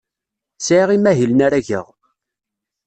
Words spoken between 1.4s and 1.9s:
ara geɣ.